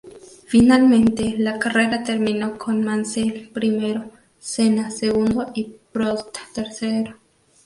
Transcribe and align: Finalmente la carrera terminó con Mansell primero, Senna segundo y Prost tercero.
Finalmente 0.47 1.35
la 1.37 1.59
carrera 1.59 2.03
terminó 2.03 2.57
con 2.57 2.83
Mansell 2.83 3.49
primero, 3.53 4.05
Senna 4.39 4.89
segundo 4.89 5.51
y 5.53 5.75
Prost 5.91 6.35
tercero. 6.55 7.17